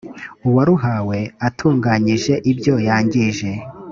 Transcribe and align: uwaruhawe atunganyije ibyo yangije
uwaruhawe 0.47 1.17
atunganyije 1.47 2.33
ibyo 2.51 2.75
yangije 2.87 3.51